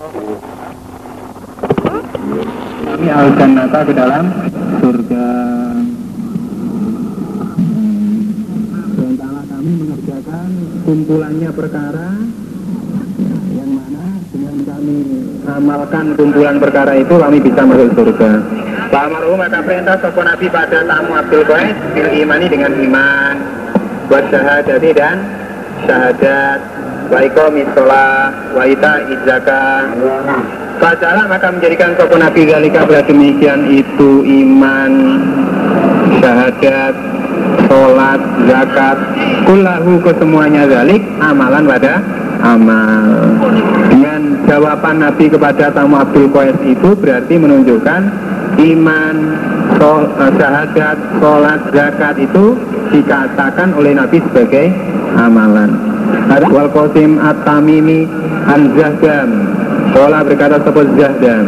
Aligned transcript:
Kami 0.00 0.32
al 3.12 3.36
jannata 3.36 3.84
ke 3.84 3.92
dalam 3.92 4.32
surga. 4.80 5.28
Sementara 8.96 9.44
kami 9.44 9.70
mengerjakan 9.76 10.48
kumpulannya 10.88 11.52
perkara 11.52 12.16
yang 13.52 13.76
mana 13.76 14.24
dengan 14.32 14.56
kami 14.64 14.96
amalkan 15.44 16.16
kumpulan 16.16 16.56
perkara 16.56 16.96
itu 16.96 17.14
kami 17.20 17.36
bisa 17.44 17.60
masuk 17.60 17.92
surga. 17.92 18.40
Pak 18.88 19.04
Amaru 19.04 19.36
maka 19.36 19.60
perintah 19.60 20.00
sopo 20.00 20.24
Nabi 20.24 20.48
pada 20.48 20.80
tamu 20.80 21.12
Abdul 21.12 21.44
Qais 21.44 21.76
bil 21.92 22.24
imani 22.24 22.48
dengan 22.48 22.72
iman 22.72 23.36
buat 24.08 24.32
syahadati 24.32 24.96
dan 24.96 25.28
syahadat 25.84 26.69
wa 27.10 27.18
iqamis 27.26 27.68
sholah 27.74 28.30
wa 28.54 28.62
ita 28.64 28.92
izaka 29.10 29.90
Fasalah 30.80 31.28
maka 31.28 31.52
menjadikan 31.52 31.92
sopo 31.92 32.16
Nabi 32.16 32.48
Galika 32.48 32.88
pada 32.88 33.04
demikian 33.04 33.68
itu 33.68 34.24
iman 34.24 34.92
syahadat 36.24 36.96
sholat 37.68 38.20
zakat 38.48 38.96
kullahu 39.44 40.00
kesemuanya 40.00 40.64
zalik 40.72 41.04
amalan 41.20 41.68
pada 41.68 42.00
amal. 42.40 43.04
Dengan 43.92 44.40
jawaban 44.48 45.04
Nabi 45.04 45.28
kepada 45.28 45.68
tamu 45.68 46.00
Abdul 46.00 46.32
Qais 46.32 46.56
itu 46.64 46.96
berarti 46.96 47.34
menunjukkan 47.36 48.00
iman 48.56 49.16
eh, 49.84 50.32
syahadat 50.40 50.96
sholat 51.20 51.60
zakat 51.76 52.16
itu 52.24 52.56
dikatakan 52.88 53.76
oleh 53.76 53.92
Nabi 54.00 54.16
sebagai 54.32 54.72
amalan 55.20 55.89
wal 56.50 56.70
qasim 56.72 57.18
at-tamimi 57.18 58.06
an 58.46 58.60
zahdam. 58.78 59.30
Kola 59.90 60.22
berkata 60.22 60.62
sebut 60.62 60.86
zahdam 60.94 61.44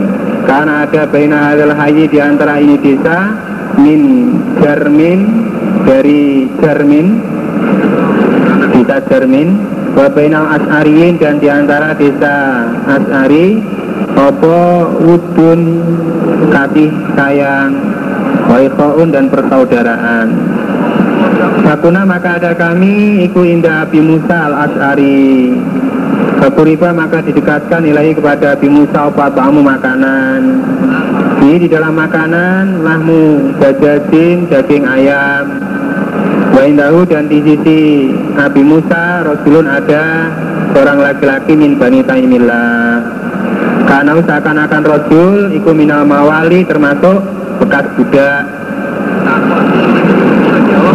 Karena 0.46 0.82
ada 0.82 1.06
baina 1.06 1.52
hadal 1.52 1.74
hayi 1.78 2.10
di 2.10 2.18
antara 2.18 2.58
ini 2.58 2.74
desa 2.80 3.38
Min 3.78 4.02
jarmin 4.58 5.20
Dari 5.86 6.50
jarmin 6.58 7.06
Desa 8.74 8.98
jarmin 9.06 9.48
Wabainal 9.92 10.58
as'ariyin 10.58 11.20
dan 11.20 11.38
di 11.38 11.46
antara 11.52 11.94
desa 11.94 12.66
as'ari 12.88 13.62
Opo 14.18 14.90
wudun 15.06 15.60
kasih 16.50 16.90
sayang 17.14 17.72
Waikhoun 18.50 19.14
dan 19.14 19.30
persaudaraan 19.30 20.51
Sakuna 21.62 22.02
maka 22.04 22.36
ada 22.42 22.52
kami 22.54 23.24
Iku 23.26 23.46
indah 23.46 23.86
Abi 23.86 24.00
Musa 24.02 24.50
al-As'ari 24.50 25.54
Fakuriba 26.42 26.90
maka 26.90 27.22
didekatkan 27.22 27.86
ilahi 27.86 28.18
kepada 28.18 28.58
Abi 28.58 28.66
Musa 28.66 29.06
Opa 29.06 29.30
tamu 29.30 29.62
makanan. 29.62 30.42
Ini 31.38 31.54
di 31.62 31.68
dalam 31.70 31.94
makanan 31.94 32.82
Lahmu 32.82 33.54
dajajin 33.62 34.50
daging 34.50 34.82
ayam. 34.82 35.62
Waindahu 36.50 37.06
dan 37.06 37.30
di 37.30 37.46
sisi 37.46 38.10
Nabi 38.34 38.58
Musa 38.66 39.22
Rasulun 39.22 39.70
ada 39.70 40.34
seorang 40.74 40.98
laki-laki 40.98 41.54
min 41.54 41.78
Bani 41.78 42.02
Taimillah. 42.02 43.06
Karena 43.86 44.18
seakan-akan 44.18 44.82
Rasul 44.82 45.54
Iku 45.54 45.70
minal 45.70 46.02
mawali 46.02 46.66
termasuk 46.66 47.22
bekas 47.62 47.86
budak 47.94 48.42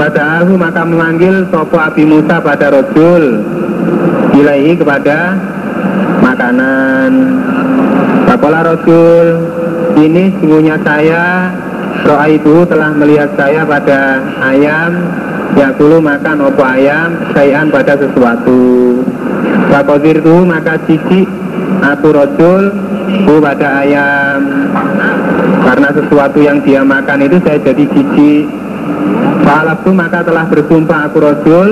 Padahal 0.07 0.55
maka 0.55 0.87
memanggil 0.87 1.43
Sopo 1.51 1.75
Abi 1.75 2.07
Musa 2.07 2.39
pada 2.39 2.71
Rasul. 2.71 3.43
Ilaihi 4.39 4.79
kepada 4.79 5.35
makanan. 6.23 7.11
Pakola 8.23 8.63
Rasul 8.63 9.35
Ini 9.99 10.31
sungguhnya 10.39 10.79
saya 10.87 11.51
Roa 12.07 12.23
itu 12.31 12.63
telah 12.71 12.95
melihat 12.95 13.35
saya 13.35 13.67
pada 13.67 14.23
ayam. 14.47 15.11
Ya 15.59 15.75
dulu 15.75 15.99
makan 15.99 16.55
opo 16.55 16.63
ayam 16.63 17.27
Sayan 17.35 17.67
pada 17.67 17.99
sesuatu. 17.99 19.03
Pakodir 19.67 20.23
itu 20.23 20.37
maka 20.47 20.79
cici 20.87 21.27
Aku 21.83 22.15
Rasul 22.15 22.71
Ku 23.27 23.43
pada 23.43 23.83
ayam. 23.83 24.71
Karena 25.67 25.91
sesuatu 25.91 26.39
yang 26.39 26.63
dia 26.63 26.79
makan 26.79 27.27
itu 27.27 27.43
saya 27.43 27.59
jadi 27.59 27.83
cici 27.91 28.47
Falaftu 29.47 29.91
maka 29.95 30.19
telah 30.25 30.45
bersumpah 30.49 31.07
aku 31.07 31.17
Rasul 31.23 31.69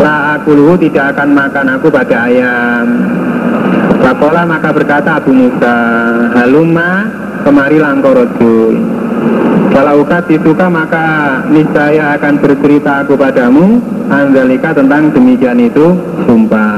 La 0.00 0.40
aku 0.40 0.56
luhu 0.56 0.74
tidak 0.80 1.12
akan 1.16 1.28
makan 1.36 1.66
aku 1.76 1.92
pada 1.92 2.26
ayam. 2.26 2.86
Pakola 4.00 4.42
maka 4.48 4.72
berkata 4.72 5.20
Abu 5.20 5.30
Musa 5.36 5.76
Halumma 6.32 7.06
kemari 7.44 7.76
langkau 7.76 8.16
Rasul. 8.16 8.80
Kalau 9.72 10.04
ukat 10.04 10.28
disuka 10.28 10.68
maka 10.68 11.40
niscaya 11.48 12.16
akan 12.16 12.34
bercerita 12.40 13.04
aku 13.04 13.16
padamu. 13.16 13.80
Anzalika 14.12 14.76
tentang 14.76 15.08
demikian 15.12 15.56
itu 15.56 15.96
sumpah 16.28 16.71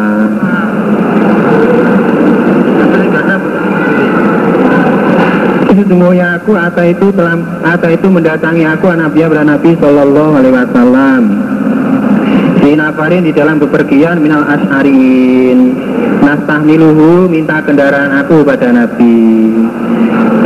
Sesungguhnya 5.74 6.38
aku 6.38 6.54
Ata 6.54 6.86
itu 6.86 7.10
telah 7.10 7.34
Ata 7.66 7.90
itu 7.90 8.06
mendatangi 8.06 8.62
aku 8.62 8.94
Nabi 8.94 9.26
Nabi 9.26 9.70
Sallallahu 9.74 10.32
Alaihi 10.38 10.54
Wasallam. 10.54 11.22
Di 12.62 12.72
nafarin 12.78 13.26
di 13.26 13.32
dalam 13.34 13.58
bepergian 13.58 14.22
minal 14.22 14.46
asharin. 14.46 15.74
Nastahmiluhu 16.22 17.26
minta 17.28 17.60
kendaraan 17.60 18.22
aku 18.22 18.46
pada 18.46 18.70
Nabi. 18.70 19.18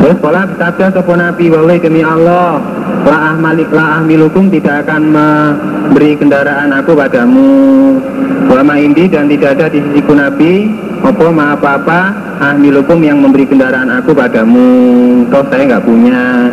Terus 0.00 0.16
pola 0.18 0.48
sabda 0.56 0.96
sopo 0.96 1.12
Nabi 1.12 1.52
walai 1.52 1.76
demi 1.76 2.00
Allah 2.00 2.58
la 3.08 3.18
ahmalik 3.32 3.68
la 3.72 4.00
ahmilukum 4.00 4.52
tidak 4.52 4.84
akan 4.84 5.02
memberi 5.12 6.18
kendaraan 6.18 6.74
aku 6.76 6.92
padamu 6.92 7.50
Wama 8.48 8.74
indi 8.80 9.06
dan 9.12 9.28
tidak 9.28 9.60
ada 9.60 9.66
di 9.68 9.78
sisiku 9.84 10.16
Nabi 10.16 10.72
Opo 11.04 11.30
ma 11.30 11.54
apa-apa 11.54 12.00
ahmilukum 12.40 12.98
yang 13.04 13.20
memberi 13.20 13.44
kendaraan 13.44 13.92
aku 13.92 14.16
padamu 14.16 14.68
Toh 15.28 15.44
saya 15.52 15.62
nggak 15.68 15.84
punya 15.84 16.48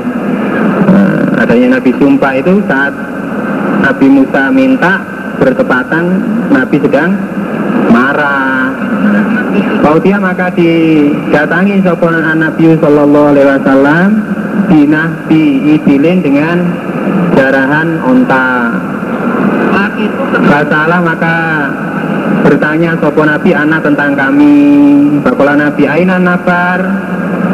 nah, 0.91 1.41
Adanya 1.43 1.79
Nabi 1.79 1.91
sumpah 1.97 2.33
itu 2.35 2.61
saat 2.67 2.93
Nabi 3.85 4.07
Musa 4.09 4.49
minta 4.49 5.05
bertepatan 5.37 6.03
Nabi 6.49 6.77
sedang 6.81 7.11
marah. 7.91 8.73
Kalau 9.55 9.99
dia 10.01 10.17
maka 10.17 10.51
didatangi 10.51 11.85
soponan 11.85 12.41
Nabi 12.41 12.75
Sallallahu 12.81 13.29
Alaihi 13.35 13.47
Wasallam 13.47 14.07
dinahbi 14.67 15.43
idilin 15.77 16.19
dengan 16.25 16.57
jarahan 17.37 18.01
onta. 18.03 18.73
Basalah 20.49 20.99
maka 20.99 21.35
bertanya 22.45 22.93
sopo 23.01 23.25
Nabi 23.25 23.57
anak 23.57 23.81
tentang 23.81 24.13
kami. 24.13 24.55
Bakola 25.25 25.57
Nabi 25.57 25.89
Aina 25.89 26.21
Nafar 26.21 26.77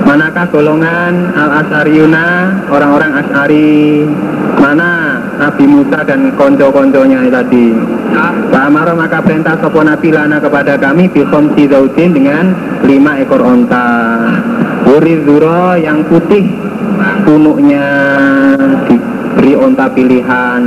manakah 0.04 0.52
golongan 0.52 1.32
al 1.32 1.64
asariuna 1.64 2.28
orang-orang 2.68 3.12
asari? 3.24 4.04
Mana 4.60 5.18
Nabi 5.40 5.66
Musa 5.66 6.04
dan 6.04 6.36
konco-konconya 6.36 7.26
tadi? 7.32 7.72
Pak 8.52 8.64
Amaro 8.68 8.94
maka 8.94 9.24
perintah 9.24 9.56
sopo 9.58 9.80
Nabi 9.82 10.12
lana 10.12 10.38
kepada 10.44 10.76
kami 10.76 11.08
Bikom 11.08 11.56
Zaudin 11.56 12.12
dengan 12.12 12.52
lima 12.84 13.24
ekor 13.24 13.42
onta. 13.42 13.88
Uri 14.92 15.24
Zuro 15.24 15.80
yang 15.80 16.04
putih 16.06 16.46
punuknya 17.24 17.88
diberi 18.86 19.56
onta 19.56 19.88
pilihan. 19.90 20.62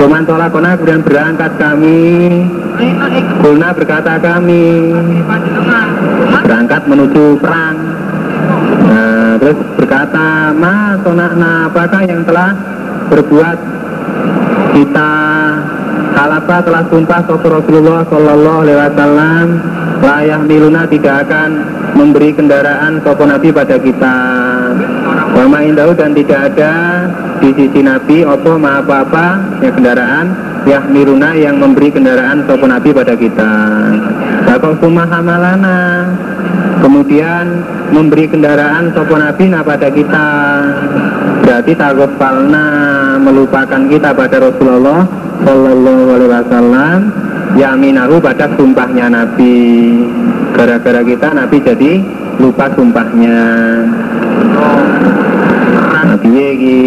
Kuman 0.00 0.26
tolak 0.26 0.50
kona 0.50 0.74
kemudian 0.74 1.04
berangkat 1.04 1.52
kami 1.60 2.42
Guna 3.42 3.68
berkata 3.74 4.18
kami 4.18 4.94
Berangkat 6.42 6.82
menuju 6.86 7.38
perang. 7.38 7.76
Nah, 8.82 9.38
terus 9.38 9.58
berkata, 9.78 10.50
Ma, 10.52 10.98
sonakna, 11.00 11.70
apakah 11.70 12.02
yang 12.04 12.26
telah 12.26 12.50
berbuat 13.08 13.58
kita 14.72 15.12
Kalapa 16.12 16.60
telah 16.60 16.84
sumpah 16.92 17.20
sopo 17.24 17.48
Rasulullah 17.48 18.04
Sallallahu 18.04 18.58
Alaihi 18.68 18.78
Wasallam? 18.78 19.46
Layah 20.04 20.40
miluna 20.44 20.84
tidak 20.84 21.24
akan 21.26 21.50
memberi 21.96 22.36
kendaraan 22.36 23.00
sopo 23.00 23.24
Nabi 23.24 23.48
pada 23.48 23.80
kita 23.80 24.16
Wama 25.42 25.58
indahu 25.66 25.90
dan 25.98 26.14
tidak 26.14 26.54
ada 26.54 26.72
di 27.42 27.50
sisi 27.58 27.82
Nabi 27.82 28.22
Opo 28.22 28.54
ma 28.62 28.78
apa-apa 28.78 29.58
ya 29.58 29.74
kendaraan 29.74 30.52
Yah 30.62 30.86
miluna 30.86 31.34
yang 31.34 31.58
memberi 31.58 31.90
kendaraan 31.90 32.46
sopo 32.46 32.70
Nabi 32.70 32.94
pada 32.94 33.18
kita. 33.18 33.50
Bakal 34.46 34.78
sumah 34.78 35.10
hamalana? 35.10 36.06
Kemudian 36.78 37.66
memberi 37.90 38.30
kendaraan 38.30 38.94
sopo 38.94 39.18
Nabi 39.18 39.50
nah 39.50 39.66
pada 39.66 39.90
kita. 39.90 40.28
Berarti 41.42 41.74
tagofalna 41.74 42.66
melupakan 43.18 43.82
kita 43.90 44.14
pada 44.14 44.38
Rasulullah 44.38 45.02
Sallallahu 45.42 46.04
Alaihi 46.14 46.30
Wasallam 46.30 46.98
Yaminahu 47.58 48.22
pada 48.22 48.46
sumpahnya 48.54 49.10
Nabi. 49.10 49.58
Gara-gara 50.54 51.02
kita 51.02 51.34
Nabi 51.34 51.58
jadi 51.58 51.92
lupa 52.38 52.70
sumpahnya 52.78 53.38
Nabi 56.22 56.48
iki 56.54 56.80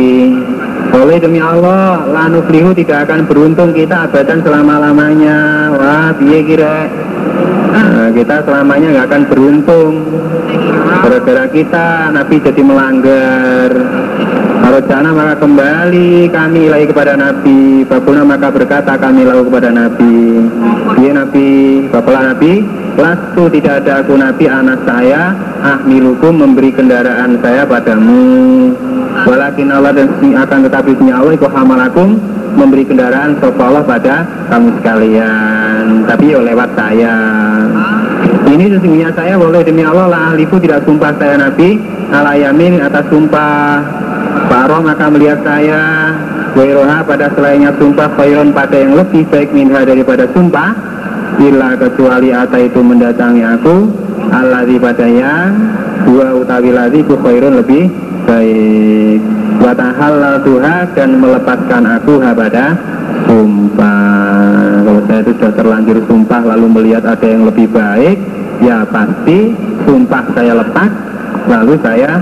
boleh 0.96 1.18
demi 1.20 1.44
Allah 1.44 2.08
lanu 2.08 2.40
flihu 2.48 2.72
tidak 2.72 3.12
akan 3.12 3.28
beruntung 3.28 3.76
kita 3.76 4.08
abadan 4.08 4.40
selama-lamanya. 4.40 5.70
Wah 5.76 6.10
biye 6.16 6.40
kira 6.48 6.88
nah, 7.76 8.10
kita 8.16 8.48
selamanya 8.48 8.88
nggak 8.96 9.08
akan 9.12 9.24
beruntung. 9.28 9.94
Gara-gara 11.06 11.46
kita 11.52 12.16
Nabi 12.16 12.36
jadi 12.42 12.62
melanggar 12.64 13.70
kalau 14.76 14.92
jana 14.92 15.16
maka 15.16 15.40
kembali 15.40 16.28
kami 16.36 16.68
lagi 16.68 16.92
kepada 16.92 17.16
Nabi. 17.16 17.88
Babuna 17.88 18.28
maka 18.28 18.52
berkata 18.52 19.00
kami 19.00 19.24
lalu 19.24 19.48
kepada 19.48 19.72
Nabi. 19.72 20.44
Iya 21.00 21.16
Nabi. 21.16 21.48
Bapalah 21.88 22.36
Nabi. 22.36 22.60
Lastu 23.00 23.48
tidak 23.56 23.88
ada 23.88 24.04
aku 24.04 24.20
Nabi. 24.20 24.52
Anak 24.52 24.84
saya 24.84 25.32
Ahmilukum 25.64 26.44
memberi 26.44 26.76
kendaraan 26.76 27.40
saya 27.40 27.64
padamu. 27.64 28.76
Walakin 29.24 29.72
Allah 29.72 29.96
dan 29.96 30.12
akan 30.44 30.60
tetapi 30.68 30.92
punya 31.00 31.24
Allah 31.24 31.40
Iku 31.40 31.48
hamalakum 31.48 32.20
memberi 32.60 32.84
kendaraan 32.84 33.40
Allah 33.40 33.80
pada 33.88 34.28
kamu 34.52 34.76
sekalian. 34.84 36.04
Tapi 36.04 36.36
yo 36.36 36.44
lewat 36.44 36.76
saya. 36.76 37.16
Ini 38.44 38.76
sesungguhnya 38.76 39.16
saya 39.16 39.40
boleh 39.40 39.64
demi 39.64 39.88
Allah 39.88 40.12
lah 40.12 40.22
ahliku 40.36 40.60
tidak 40.60 40.84
sumpah 40.84 41.16
saya 41.16 41.40
Nabi. 41.40 41.80
Alayamin 42.12 42.84
atas 42.84 43.08
sumpah 43.08 44.04
Faro 44.56 44.80
maka 44.80 45.12
melihat 45.12 45.44
saya 45.44 46.16
Wairoha 46.56 47.04
pada 47.04 47.28
selainnya 47.36 47.76
sumpah 47.76 48.08
Khairon 48.16 48.56
pada 48.56 48.80
yang 48.80 48.96
lebih 48.96 49.28
baik 49.28 49.52
minha 49.52 49.84
daripada 49.84 50.32
sumpah 50.32 50.72
Bila 51.36 51.76
kecuali 51.76 52.32
ata 52.32 52.64
itu 52.64 52.80
mendatangi 52.80 53.44
aku 53.44 53.92
Alladhi 54.32 54.80
pada 54.80 55.12
yang 55.12 55.52
Dua 56.08 56.40
utawi 56.40 56.72
ladhi 56.72 57.04
ku 57.04 57.20
khairun 57.20 57.60
lebih 57.60 57.92
baik. 58.24 59.20
Watahal 59.60 60.40
tuha 60.46 60.86
dan 60.94 61.18
melepaskan 61.18 61.82
aku 61.82 62.22
pada 62.22 62.78
sumpah. 63.26 64.86
Kalau 64.86 65.02
saya 65.10 65.20
itu 65.26 65.32
sudah 65.36 65.52
terlanjur 65.58 65.98
sumpah 66.06 66.42
lalu 66.46 66.68
melihat 66.70 67.04
ada 67.10 67.26
yang 67.26 67.50
lebih 67.50 67.74
baik 67.74 68.22
Ya 68.62 68.86
pasti 68.88 69.52
sumpah 69.84 70.24
saya 70.38 70.54
lepas 70.62 70.90
Lalu 71.50 71.74
saya 71.82 72.22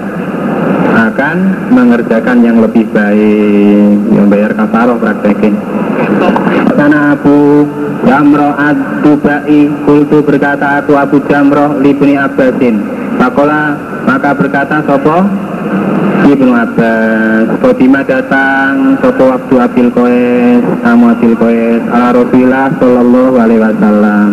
akan 0.94 1.38
mengerjakan 1.74 2.46
yang 2.46 2.58
lebih 2.62 2.86
baik. 2.94 3.98
Yang 4.14 4.26
bayar 4.30 4.52
kafaroh 4.54 4.98
praktekin. 5.02 5.58
Karena 6.74 7.18
Abu 7.18 7.66
Jamroh 8.04 8.54
ad-Dubai 8.58 9.72
Kultu 9.86 10.20
berkata 10.22 10.82
aku 10.82 10.94
Abu 10.98 11.18
Jamroh 11.26 11.82
Libni 11.82 12.18
Abbasin. 12.18 12.82
Pakola 13.18 13.78
maka 14.06 14.34
berkata 14.34 14.84
Sopo? 14.86 15.24
Ibnu 16.24 16.56
Abbas. 16.56 17.60
Kodima 17.60 18.02
datang 18.04 18.96
Sopo 19.04 19.28
waktu 19.28 19.56
Abil 19.60 19.90
Koes 19.92 20.64
Kamu 20.82 21.06
Abil 21.12 21.36
Koes 21.36 21.84
Ala 21.92 22.16
Rasulullah 22.16 22.72
Sallallahu 22.80 23.36
Alaihi 23.38 23.62
Wasallam. 23.62 24.28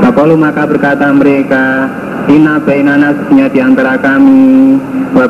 Pakolu 0.00 0.34
maka 0.36 0.64
berkata 0.64 1.12
mereka 1.12 1.92
Ina 2.26 2.58
bainana 2.58 3.14
di 3.30 3.60
antara 3.62 3.94
kami 4.02 4.74
Wa 5.16 5.24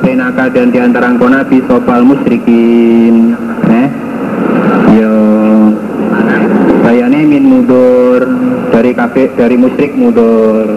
dan 0.50 0.75
di 0.75 0.83
antara 0.83 1.15
engkau 1.15 1.31
Nabi 1.31 1.62
Sopal 1.71 2.03
musyrikin. 2.03 3.38
Eh? 3.71 3.88
Yo. 4.99 5.15
Bayane 6.83 7.23
min 7.27 7.47
mudur 7.47 8.27
Dari 8.75 8.91
kafe 8.99 9.31
dari 9.38 9.55
musyrik 9.55 9.94
mudur. 9.94 10.75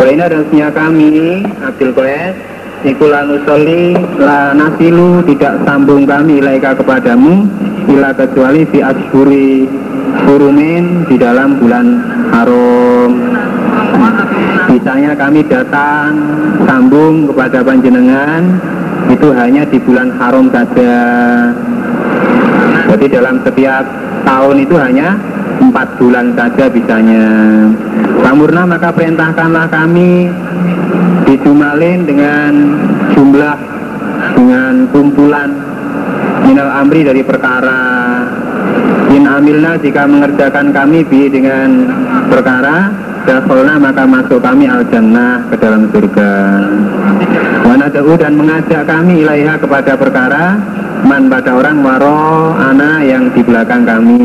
Baina 0.00 0.32
dan 0.32 0.48
kami 0.48 1.44
Abdul 1.60 1.92
Qais 1.92 2.40
Iku 2.88 3.10
lanusoli 3.10 3.98
la 4.16 4.56
nasilu 4.56 5.20
tidak 5.28 5.66
sambung 5.68 6.08
kami 6.08 6.40
ilaika 6.40 6.72
kepadamu 6.72 7.44
Ila 7.90 8.16
kecuali 8.16 8.64
fi 8.70 8.80
ashuri 8.80 9.68
Hurumin 10.26 11.06
di 11.06 11.16
dalam 11.20 11.60
bulan 11.62 11.86
haram 12.34 13.10
Misalnya 14.68 15.12
kami 15.16 15.40
datang 15.48 16.12
sambung 16.68 17.26
kepada 17.32 17.64
panjenengan 17.64 18.60
itu 19.08 19.32
hanya 19.32 19.64
di 19.64 19.78
bulan 19.80 20.12
haram 20.20 20.52
saja. 20.52 20.94
Jadi 22.92 23.06
dalam 23.08 23.40
setiap 23.42 23.84
tahun 24.28 24.56
itu 24.62 24.74
hanya 24.76 25.16
empat 25.58 25.88
bulan 25.96 26.36
saja 26.36 26.64
bisanya. 26.68 27.26
Samurna 28.20 28.62
maka 28.68 28.92
perintahkanlah 28.92 29.66
kami 29.72 30.28
dijumalin 31.24 32.04
dengan 32.04 32.52
jumlah 33.16 33.56
dengan 34.36 34.74
kumpulan 34.92 35.50
minal 36.44 36.70
amri 36.80 37.04
dari 37.04 37.20
perkara 37.24 37.80
in 39.12 39.24
amilna 39.24 39.76
jika 39.80 40.04
mengerjakan 40.04 40.72
kami 40.72 41.04
bi 41.04 41.28
dengan 41.28 41.88
perkara 42.28 43.08
Dakholna 43.28 43.76
maka 43.76 44.08
masuk 44.08 44.40
kami 44.40 44.64
al 44.64 44.88
jannah 44.88 45.44
ke 45.52 45.60
dalam 45.60 45.92
surga. 45.92 46.32
Wanada'u 47.60 48.16
dan 48.16 48.40
mengajak 48.40 48.88
kami 48.88 49.20
ilaiha 49.20 49.60
kepada 49.60 50.00
perkara 50.00 50.56
Man 51.04 51.28
pada 51.28 51.52
orang 51.52 51.84
waro 51.84 52.56
ana 52.56 53.04
yang 53.04 53.28
di 53.36 53.44
belakang 53.44 53.84
kami. 53.84 54.24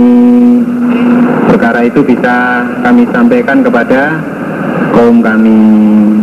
Perkara 1.51 1.83
itu 1.83 1.99
bisa 1.99 2.63
kami 2.79 3.03
sampaikan 3.11 3.59
kepada 3.59 4.23
kaum 4.95 5.19
kami. 5.19 5.59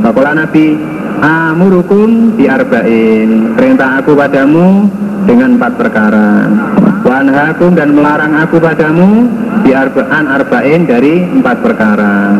Bakulah 0.01 0.33
Nabi 0.41 0.81
Amurukum 1.21 2.33
diarba'in 2.41 3.53
Perintah 3.53 4.01
aku 4.01 4.17
padamu 4.17 4.89
dengan 5.29 5.61
empat 5.61 5.77
perkara 5.77 6.49
Wanhakum 7.01 7.73
dan 7.73 7.97
melarang 7.97 8.37
aku 8.37 8.61
padamu 8.61 9.25
di 9.65 9.73
arba'an 9.73 10.29
arba'in 10.29 10.85
dari 10.85 11.25
empat 11.25 11.65
perkara. 11.65 12.37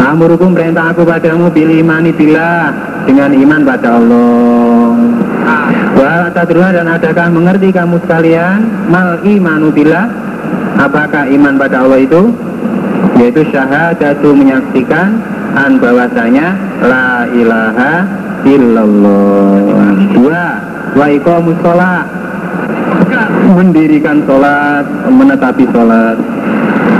Amurukum 0.00 0.56
perintah 0.56 0.92
aku 0.92 1.04
padamu 1.04 1.52
pilih 1.52 1.84
imani 1.84 2.12
bila 2.16 2.72
dengan 3.04 3.36
iman 3.36 3.60
pada 3.68 3.88
Allah. 4.00 4.88
Wa 5.92 6.32
dan 6.72 6.86
adakah 6.88 7.26
mengerti 7.28 7.68
kamu 7.68 8.00
sekalian? 8.00 8.88
Mal 8.88 9.20
imanu 9.28 9.68
bila 9.68 10.08
apakah 10.80 11.28
iman 11.28 11.60
pada 11.60 11.84
Allah 11.84 12.00
itu? 12.00 12.32
Yaitu 13.20 13.44
syahadatu 13.52 14.32
menyaksikan 14.32 15.20
an 15.52 15.76
bahwasanya 15.76 16.56
la 16.80 17.28
ilaha 17.28 17.92
illallah. 18.48 20.00
Dua 20.16 20.44
wa 20.96 21.06
iqamus 21.12 21.60
sholat 21.60 22.21
mendirikan 23.52 24.24
sholat 24.24 24.84
menetapi 25.08 25.64
sholat. 25.70 26.16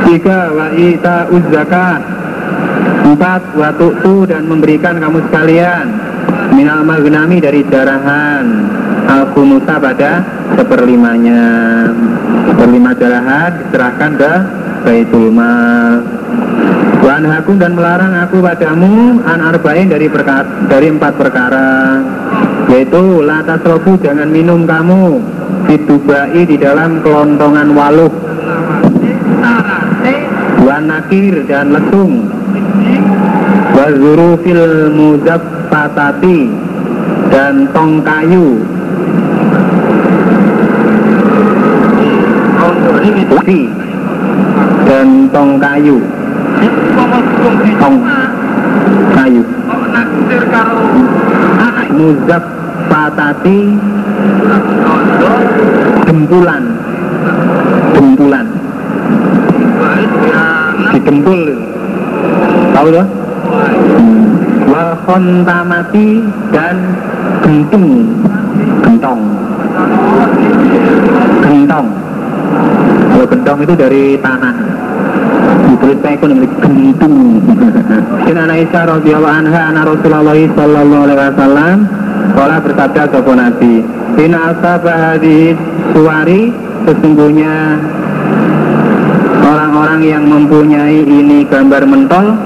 Tiga 0.06 0.52
wa 0.52 0.66
ita 0.76 1.30
zakat 1.50 2.00
empat 3.02 3.42
wa 3.54 3.68
tu'tu 3.76 4.24
dan 4.28 4.46
memberikan 4.46 5.00
kamu 5.00 5.18
sekalian. 5.28 5.86
Minal 6.52 6.84
magnami 6.84 7.40
dari 7.40 7.64
jarahan. 7.66 8.44
Al 9.08 9.32
kunusa 9.34 9.76
pada 9.80 10.22
seperlimanya. 10.56 11.44
Seperlima 12.48 12.92
jarahan 12.96 13.50
diserahkan 13.66 14.10
ke 14.16 14.32
Baitul 14.84 15.28
Mal. 15.32 16.04
Wan 17.02 17.26
hakum 17.26 17.58
dan 17.58 17.74
melarang 17.74 18.14
aku 18.14 18.38
padamu 18.38 19.18
an 19.26 19.42
arba'in 19.42 19.90
dari 19.90 20.06
perkara, 20.06 20.46
dari 20.70 20.86
empat 20.86 21.18
perkara 21.18 21.98
yaitu 22.70 23.20
latas 23.20 23.60
jangan 24.00 24.30
minum 24.30 24.64
kamu 24.64 25.20
ditubai 25.72 26.44
di 26.44 26.60
dalam 26.60 27.00
kelontongan 27.00 27.72
waluh. 27.72 28.12
Wan 30.62 30.84
nakir 30.92 31.48
dan 31.48 31.72
lesung 31.72 32.28
wazuru 33.72 34.36
fil 34.44 34.92
muzab 34.92 35.40
patati 35.72 36.52
dan 37.32 37.64
tong 37.72 38.04
kayu. 38.04 38.60
Dan 44.84 45.08
tong 45.32 45.56
kayu. 45.56 45.96
Tong 47.80 47.96
kayu. 49.16 49.42
Muzab 51.92 52.44
patati 52.88 53.60
dempulan 56.06 56.62
dempulan 57.96 58.46
didempul 60.92 61.40
tahu 62.72 62.88
loh 62.92 63.06
hmm. 63.06 64.24
wal 64.68 64.92
khontamati 65.06 66.08
dan 66.52 66.76
gentung 67.42 67.86
gentong. 69.02 69.20
Gentong. 71.42 71.86
Kalau 73.12 73.26
gentong 73.26 73.58
itu 73.66 73.74
dari 73.74 74.04
tanah. 74.22 74.54
Saya 75.82 76.14
pun 76.14 76.30
memiliki 76.30 76.56
gentung 76.62 77.42
Sin 78.24 78.38
Aisyah 78.38 78.82
radhiyallahu 78.86 79.34
anha 79.34 79.60
ana 79.72 79.82
Rasulullah 79.82 80.36
sallallahu 80.36 81.02
alaihi 81.10 81.18
wasallam 81.18 81.76
Kala 82.38 82.56
bersabda 82.62 83.02
sapa 83.10 83.32
Nabi 83.34 83.82
Bina 84.14 84.54
asabah 84.54 85.16
hadis 85.16 85.56
suwari 85.96 86.52
Sesungguhnya 86.88 87.78
Orang-orang 89.42 90.00
yang 90.04 90.24
mempunyai 90.26 91.02
ini 91.02 91.44
gambar 91.46 91.82
mentol 91.86 92.38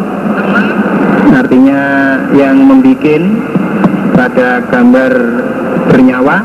Artinya 1.37 1.83
yang 2.33 2.57
membuat 2.65 3.23
pada 4.17 4.65
gambar 4.73 5.13
bernyawa 5.93 6.37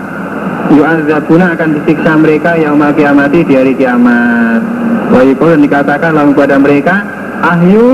Yu'adzabuna 0.71 1.55
akan 1.55 1.69
disiksa 1.79 2.15
mereka 2.15 2.55
yang 2.55 2.79
kiamati 2.95 3.43
di 3.43 3.59
hari 3.59 3.75
kiamat. 3.75 4.63
Wahyu 5.11 5.35
dikatakan 5.35 6.15
lalu 6.15 6.31
kepada 6.31 6.55
mereka 6.55 6.95
Ahyu 7.43 7.87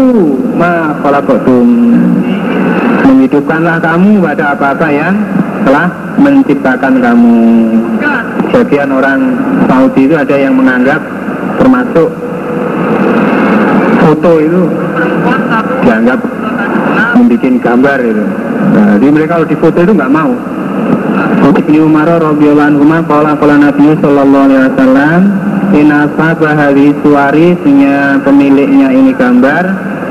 ma 0.53 0.93
khalaqatum 1.01 1.67
Menghidupkanlah 3.07 3.81
kamu 3.81 4.21
pada 4.21 4.53
apa-apa 4.53 4.87
yang 4.93 5.15
telah 5.67 5.91
menciptakan 6.15 6.93
kamu 7.03 7.35
Sebagian 8.47 8.89
orang 8.95 9.19
Saudi 9.67 10.07
itu 10.07 10.15
ada 10.15 10.35
yang 10.39 10.55
menganggap 10.55 11.03
termasuk 11.59 12.09
foto 14.01 14.31
itu 14.39 14.61
dianggap 15.83 16.19
membuat 17.19 17.43
gambar 17.59 17.97
itu. 18.01 18.25
Nah, 18.73 18.95
jadi 18.97 19.11
mereka 19.11 19.31
kalau 19.37 19.45
difoto 19.45 19.79
itu 19.83 19.93
nggak 19.93 20.13
mau. 20.15 20.31
Ibnu 21.47 21.83
Umar 21.83 22.07
radhiyallahu 22.07 22.69
anhu 22.79 22.83
qala 23.09 23.35
qala 23.35 23.55
Nabi 23.59 23.99
sallallahu 23.99 24.45
alaihi 24.47 24.63
wasallam 24.71 25.19
Inna 25.75 26.07
bahari 26.15 26.95
suari 27.03 27.59
punya 27.59 28.23
pemiliknya 28.23 28.87
ini 28.95 29.11
gambar 29.11 29.63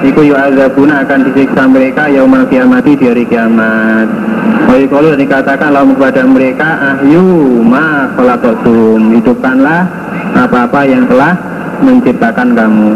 Iku 0.05 0.21
yu'adzabuna 0.21 1.09
akan 1.09 1.33
disiksa 1.33 1.65
mereka 1.65 2.13
yaumal 2.13 2.45
kiamati 2.53 3.01
di 3.01 3.05
hari 3.09 3.25
kiamat 3.25 4.36
Wa 4.67 4.75
kalau 4.91 5.15
dikatakan 5.15 5.71
lalu 5.71 5.95
kepada 5.95 6.23
mereka 6.27 6.69
Ahyu 6.99 7.23
ma 7.63 8.11
khalaqatum. 8.19 9.15
Hidupkanlah 9.15 9.87
apa-apa 10.35 10.81
yang 10.85 11.07
telah 11.07 11.39
menciptakan 11.81 12.57
kamu. 12.57 12.91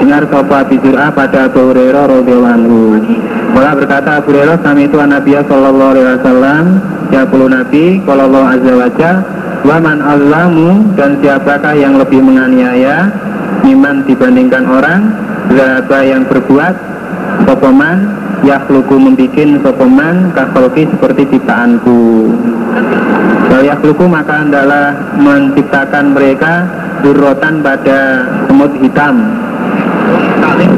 Dengar 0.00 0.22
sopa 0.28 0.66
bisurah 0.66 1.08
pada 1.14 1.48
Abu 1.48 1.72
Hurairah 1.72 2.04
radhiyallahu 2.10 3.00
Bola 3.54 3.72
berkata 3.78 4.20
Abu 4.20 4.34
Hurairah 4.34 4.58
kami 4.60 4.90
itu 4.90 4.96
Nabi 4.98 5.32
sallallahu 5.38 5.92
alaihi 5.94 6.08
wasallam 6.18 6.64
Ya 7.14 7.22
puluh 7.28 7.46
Nabi 7.46 8.02
kalau 8.02 8.26
Allah 8.32 8.58
azza 8.58 8.72
wa 8.74 8.90
Waman 9.64 9.98
Allamu 10.04 10.92
dan 10.92 11.16
siapakah 11.24 11.72
yang 11.72 11.96
lebih 11.96 12.20
menganiaya 12.20 13.08
Iman 13.64 14.04
dibandingkan 14.04 14.68
orang? 14.68 15.00
Zaba 15.54 16.04
yang 16.04 16.28
berbuat 16.28 16.74
Sopoman 17.48 18.23
Yakhluku 18.44 19.00
membikin 19.00 19.56
sopoman 19.64 20.28
Kakholki 20.36 20.84
seperti 20.92 21.24
ciptaanku. 21.32 22.28
Yakhluku 23.64 24.04
maka 24.04 24.44
adalah 24.44 24.92
Menciptakan 25.16 26.12
mereka 26.12 26.68
Durrotan 27.00 27.64
pada 27.64 28.28
semut 28.48 28.72
hitam. 28.80 29.16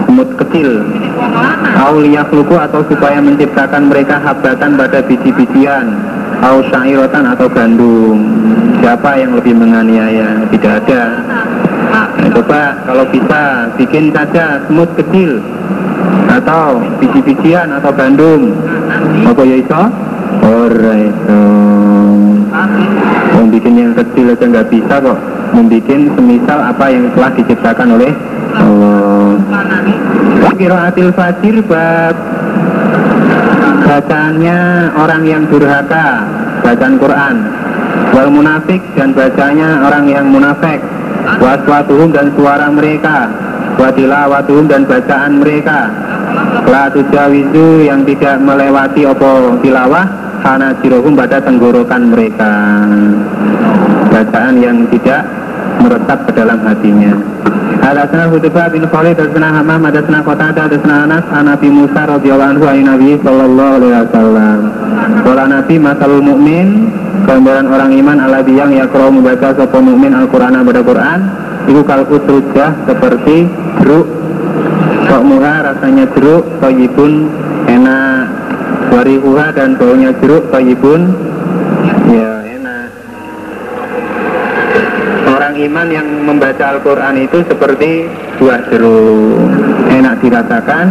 Semut 0.06 0.30
kecil. 0.38 0.82
Auliyakluku 1.76 2.54
atau 2.54 2.82
supaya 2.87 3.18
menciptakan 3.23 3.90
mereka 3.90 4.23
habatan 4.23 4.78
pada 4.78 5.02
biji-bijian. 5.06 5.87
Au 6.42 6.62
syairotan 6.70 7.30
atau 7.30 7.46
gandum. 7.46 8.18
Siapa 8.82 9.18
yang 9.18 9.38
lebih 9.38 9.54
menganiaya? 9.54 10.46
Tidak 10.50 10.73
ada. 10.82 11.02
Nah, 11.94 12.06
Coba 12.37 12.76
kalau 12.85 13.06
bisa 13.08 13.70
bikin 13.80 14.12
saja 14.12 14.61
semut 14.68 14.90
kecil 14.99 15.40
Atau 16.37 16.85
biji-bijian 17.00 17.73
atau 17.81 17.90
gandum. 17.97 18.52
Apa 19.25 19.40
ya 19.40 19.57
itu? 19.57 19.83
Ora 20.45 20.95
itu. 21.00 21.40
Membikin 23.37 23.75
yang 23.76 23.93
kecil 23.97 24.37
aja 24.37 24.45
nggak 24.45 24.69
bisa 24.69 24.95
kok. 25.00 25.19
Membikin 25.57 26.12
semisal 26.12 26.59
apa 26.61 26.93
yang 26.93 27.09
telah 27.16 27.31
diciptakan 27.33 27.88
oleh 27.97 28.12
Allah. 28.57 29.40
Kiraatil 30.57 31.12
fajir 31.12 31.61
bab 31.69 32.16
bacaannya 33.85 34.59
orang 34.97 35.23
yang 35.28 35.43
durhaka 35.52 36.25
bacaan 36.64 36.97
Quran. 36.97 37.37
Wal 38.16 38.33
munafik 38.33 38.81
dan 38.97 39.12
bacanya 39.12 39.85
orang 39.85 40.09
yang 40.09 40.26
munafik. 40.33 40.81
Waswatuhum 41.37 42.09
dan 42.16 42.33
suara 42.33 42.73
mereka 42.73 43.28
watilawatuhum 43.76 44.66
dan 44.66 44.83
bacaan 44.88 45.40
mereka. 45.40 45.88
La 46.66 46.90
tujawizu 46.90 47.87
yang 47.87 48.02
tidak 48.02 48.42
melewati 48.42 49.06
opo 49.06 49.56
tilawah 49.62 50.04
karena 50.42 50.75
jirohum 50.83 51.14
pada 51.14 51.38
tenggorokan 51.40 52.02
mereka. 52.11 52.52
Bacaan 54.11 54.54
yang 54.59 54.88
tidak 54.90 55.23
meretap 55.80 56.18
ke 56.26 56.33
dalam 56.35 56.59
hatinya. 56.64 57.14
Hadasna 57.76 58.33
Hudibah 58.33 58.73
bin 58.73 58.83
Khalid 58.88 59.14
Hadasna 59.21 59.49
Hamam 59.52 59.85
Hadasna 59.85 60.25
Qatada 60.25 60.66
Hadasna 60.66 61.06
Anas 61.06 61.26
An 61.30 61.47
Nabi 61.47 61.68
Musa 61.71 62.02
radhiyallahu 62.09 62.50
anhu 62.56 62.64
An 62.66 62.83
Nabi 62.83 63.11
sallallahu 63.21 63.73
alaihi 63.78 63.95
wasallam. 63.95 64.59
Kala 65.23 65.45
Nabi 65.47 65.75
masalul 65.76 66.25
mukmin 66.25 66.90
gambaran 67.28 67.66
orang 67.68 67.90
iman 67.95 68.18
ala 68.26 68.40
yang 68.47 68.73
yakrau 68.75 69.12
membaca 69.12 69.54
sapa 69.54 69.78
mukmin 69.78 70.14
Al-Qur'an 70.14 70.56
pada 70.62 70.80
Quran 70.83 71.21
itu 71.66 71.82
kalku 71.82 72.16
serujah 72.25 72.73
seperti 72.87 73.50
jeruk. 73.82 74.06
Kok 75.06 75.23
muha 75.23 75.54
rasanya 75.70 76.06
jeruk 76.14 76.44
toyibun 76.62 77.30
enak. 77.66 78.25
Warihuha 78.87 79.46
dan 79.52 79.75
baunya 79.76 80.14
jeruk 80.23 80.49
toyibun. 80.54 81.11
Ya 82.11 82.37
iman 85.56 85.88
yang 85.88 86.08
membaca 86.25 86.76
Al-Quran 86.76 87.25
itu 87.25 87.40
seperti 87.49 88.06
buah 88.37 88.61
jeruk. 88.68 89.40
Enak 89.88 90.20
dirasakan 90.20 90.87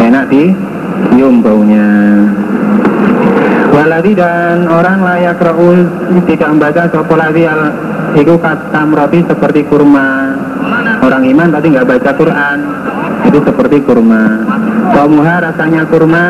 enak 0.00 0.24
dicium 0.32 1.44
baunya. 1.44 1.88
Waladi 3.68 4.12
dan 4.16 4.66
orang 4.66 5.04
layak 5.04 5.38
raul 5.38 5.86
tidak 6.26 6.48
membaca 6.50 6.82
sopoladi 6.90 7.44
al 7.46 7.70
itu 8.18 8.34
roti 8.94 9.18
seperti 9.22 9.60
kurma. 9.70 10.34
Orang 11.02 11.22
iman 11.22 11.48
tadi 11.54 11.66
nggak 11.70 11.86
baca 11.86 12.10
Quran. 12.18 12.58
Itu 13.30 13.38
seperti 13.46 13.78
kurma. 13.86 14.24
Kamuha 14.94 15.34
rasanya 15.50 15.86
kurma 15.86 16.26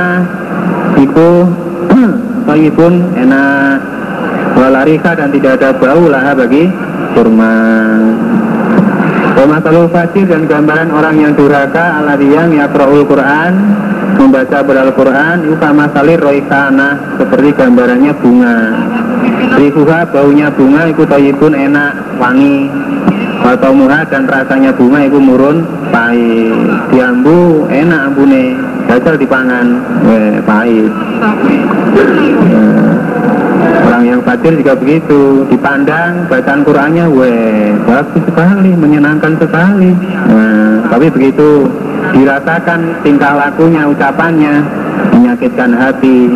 itu 1.01 1.29
pun 2.77 2.93
enak. 3.25 3.79
Walarika 4.59 5.15
dan 5.15 5.31
tidak 5.31 5.63
ada 5.63 5.71
bau 5.77 6.11
lah 6.11 6.35
bagi 6.35 6.67
kurma. 7.15 7.57
Wamasalul 9.39 9.87
fasir 9.95 10.27
dan 10.27 10.51
gambaran 10.51 10.91
orang 10.91 11.15
yang 11.15 11.33
durhaka 11.39 12.03
Aladiyang 12.03 12.59
yakra'ul 12.59 13.07
Quran 13.07 13.55
Membaca 14.19 14.67
beral 14.67 14.91
Quran 14.99 15.47
Yuka 15.47 15.71
masalir 15.71 16.19
roikana 16.19 17.15
Seperti 17.23 17.55
gambarannya 17.55 18.19
bunga 18.19 18.59
Rihuha 19.59 20.07
baunya 20.15 20.47
bunga 20.55 20.87
Iku 20.87 21.03
toyibun 21.03 21.51
enak, 21.51 22.23
wangi. 22.23 22.71
Atau 23.43 23.75
muha 23.75 24.07
dan 24.07 24.31
rasanya 24.31 24.71
bunga 24.71 25.03
Iku 25.03 25.19
murun, 25.19 25.67
pahit. 25.91 26.55
Diambu 26.95 27.67
enak 27.67 28.15
ambune. 28.15 28.55
Gagal 28.87 29.19
dipangan, 29.19 29.67
Weh, 30.07 30.39
pahit. 30.47 30.93
Orang 33.89 34.05
yang 34.05 34.21
fatir 34.23 34.55
juga 34.55 34.79
begitu, 34.79 35.43
dipandang 35.51 36.29
bacaan 36.31 36.63
Qurannya, 36.63 37.11
weh, 37.11 37.75
bagus 37.83 38.23
sekali, 38.23 38.71
menyenangkan 38.77 39.35
sekali. 39.41 39.91
Nah, 40.29 40.87
tapi 40.87 41.11
begitu 41.11 41.67
dirasakan 42.15 43.01
tingkah 43.03 43.35
lakunya, 43.35 43.89
ucapannya, 43.91 44.63
menyakitkan 45.17 45.73
hati. 45.75 46.31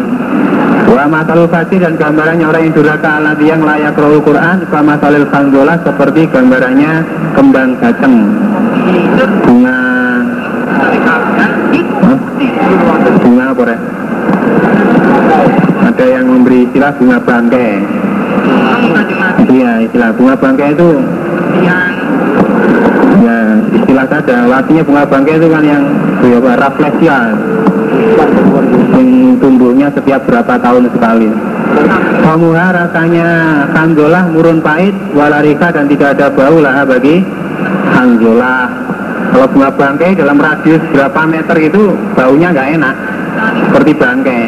Wa 0.89 1.07
masalul 1.07 1.49
fatir 1.49 1.81
dan 1.83 1.95
gambarannya 1.95 2.47
orang 2.47 2.63
yang 2.69 2.75
durhaka 2.75 3.09
alat 3.23 3.39
yang 3.43 3.63
layak 3.63 3.95
rohul 3.95 4.23
Quran, 4.23 4.67
wa 4.67 4.81
masalul 4.83 5.27
khangdolah 5.31 5.79
seperti 5.83 6.27
gambarannya 6.29 6.93
kembang 7.39 7.79
gaceng, 7.79 8.17
bunga, 9.47 9.79
bunga 13.23 13.45
apa 13.55 13.63
ya? 13.67 13.79
ada 15.93 16.05
yang 16.09 16.25
memberi 16.25 16.65
istilah 16.67 16.93
bunga 16.97 17.19
bangkai. 17.21 17.73
Iya 19.53 19.73
istilah 19.85 20.11
bunga 20.17 20.35
bangkai 20.41 20.73
itu. 20.73 20.91
Ya 23.23 23.39
istilah 23.77 24.07
saja. 24.09 24.37
Artinya 24.49 24.83
bunga 24.89 25.05
bangkai 25.05 25.37
itu 25.37 25.49
kan 25.53 25.63
yang 25.63 25.85
ya, 26.25 26.39
refleksial 26.59 27.25
yang 28.97 29.37
tumbuhnya 29.41 29.89
setiap 29.93 30.25
berapa 30.29 30.55
tahun 30.61 30.89
sekali 30.93 31.29
Kamuha 32.23 32.67
rasanya 32.71 33.29
hangzolah 33.73 34.29
murun 34.31 34.61
pahit 34.61 34.95
walarika 35.17 35.73
dan 35.73 35.89
tidak 35.89 36.17
ada 36.17 36.31
bau 36.31 36.61
lah 36.61 36.85
bagi 36.85 37.25
hangzolah 37.93 38.69
Kalau 39.33 39.49
bunga 39.49 39.73
bangkai 39.73 40.13
dalam 40.13 40.37
radius 40.37 40.85
berapa 40.93 41.21
meter 41.25 41.57
itu 41.57 41.97
baunya 42.13 42.53
nggak 42.53 42.69
enak, 42.77 42.97
seperti 43.65 43.93
bangkai. 43.97 44.43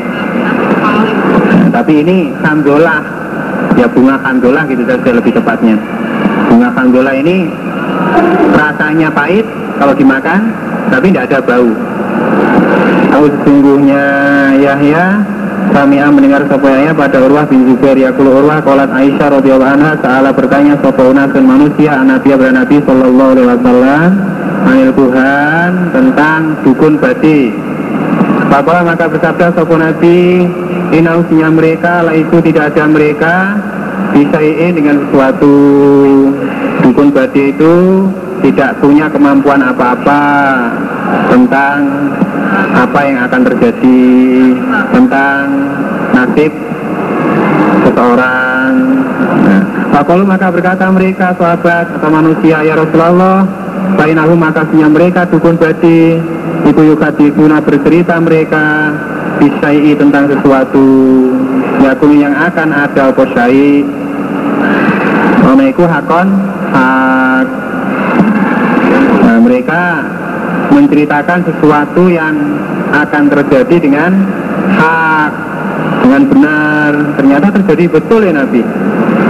Nah, 1.56 1.68
tapi 1.72 2.04
ini 2.04 2.28
kandola, 2.44 3.00
ya 3.80 3.88
bunga 3.88 4.20
kandola 4.20 4.68
gitu 4.68 4.84
saja 4.84 5.10
lebih 5.16 5.32
tepatnya. 5.40 5.80
Bunga 6.52 6.68
kandola 6.76 7.16
ini 7.16 7.48
rasanya 8.52 9.08
pahit 9.08 9.48
kalau 9.80 9.96
dimakan, 9.96 10.52
tapi 10.92 11.08
tidak 11.08 11.32
ada 11.32 11.38
bau. 11.40 11.72
Tahu 13.14 13.30
sesungguhnya 13.30 14.04
Yahya. 14.58 15.22
Sami'ah 15.70 16.10
mendengar 16.10 16.50
sopaya 16.50 16.90
pada 16.90 17.22
Urwah 17.22 17.46
bin 17.46 17.62
Zubair. 17.62 17.94
Yakul 17.94 18.26
Urwah 18.26 18.58
Kolat 18.58 18.90
Aisyah 18.90 19.38
radhiyallahu 19.38 19.70
anha 19.70 19.94
Ta'ala 20.02 20.34
bertanya 20.34 20.74
sopona 20.82 21.30
dan 21.30 21.46
manusia 21.46 21.94
Nabi 22.02 22.34
Nabi 22.34 22.82
Sallallahu 22.82 23.30
alaihi 23.38 23.48
wasallam 23.54 24.08
Anil 24.66 24.92
Tuhan 24.98 25.70
tentang 25.94 26.40
dukun 26.66 26.98
badi 26.98 27.54
Bapak 28.50 28.82
maka 28.82 29.06
bersabda 29.06 29.54
sopo 29.54 29.78
Nabi 29.78 30.50
Inausinya 30.90 31.54
mereka 31.54 32.02
lah 32.02 32.18
itu 32.18 32.42
tidak 32.42 32.74
ada 32.74 32.90
mereka 32.90 33.34
Bisai'in 34.10 34.74
dengan 34.74 35.06
sesuatu 35.06 35.54
Dukun 36.82 37.14
badi 37.14 37.54
itu 37.54 37.74
tidak 38.42 38.82
punya 38.82 39.06
kemampuan 39.06 39.62
apa-apa 39.62 40.22
Tentang 41.30 41.78
apa 42.74 43.00
yang 43.06 43.18
akan 43.26 43.40
terjadi 43.52 44.02
tentang 44.92 45.44
nasib 46.14 46.52
seseorang. 47.84 48.72
Nah, 49.44 50.24
maka 50.26 50.46
berkata 50.50 50.84
mereka 50.90 51.34
sahabat 51.38 51.86
atau 51.94 52.10
manusia 52.10 52.66
ya 52.66 52.74
Rasulullah 52.74 53.46
Bainahu 53.94 54.34
maka 54.34 54.66
sinya 54.66 54.90
mereka 54.90 55.22
dukun 55.30 55.54
badi 55.54 56.18
Iku 56.66 56.80
yukadikuna 56.82 57.62
bercerita 57.62 58.18
mereka 58.18 58.90
Bisai 59.34 59.98
tentang 59.98 60.30
sesuatu. 60.30 60.86
Yakun 61.82 62.22
yang 62.22 62.34
akan 62.38 62.68
ada 62.70 63.10
apa 63.10 63.24
syai? 63.34 63.82
Omaiku 65.42 65.84
hakon 65.90 66.28
hak. 66.70 67.46
Nah 69.26 69.38
mereka 69.42 70.06
menceritakan 70.72 71.44
sesuatu 71.44 72.08
yang 72.08 72.34
akan 72.94 73.22
terjadi 73.28 73.76
dengan 73.82 74.12
hak 74.72 75.30
dengan 76.04 76.22
benar. 76.30 76.90
Ternyata 77.18 77.46
terjadi 77.60 77.84
betul 77.90 78.20
ya 78.28 78.32
Nabi. 78.36 78.62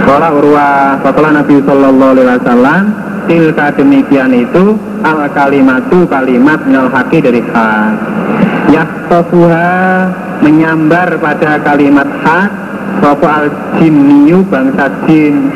Kalau 0.05 0.29
urwah 0.37 1.01
setelah 1.01 1.31
Nabi 1.41 1.55
Sallallahu 1.65 2.11
Alaihi 2.13 2.29
Wasallam 2.29 2.83
tilka 3.25 3.67
demikian 3.73 4.31
itu 4.37 4.77
al 5.01 5.25
kalimatu 5.33 6.05
kalimat 6.05 6.61
minal 6.67 6.93
haki 6.93 7.25
dari 7.25 7.41
hak. 7.41 7.93
Yaktofuha 8.69 9.73
menyambar 10.45 11.17
pada 11.17 11.57
kalimat 11.63 12.05
hak 12.21 12.49
sopo 13.01 13.25
al 13.25 13.49
jinniyu 13.81 14.45
bangsa 14.45 14.93
jin. 15.09 15.49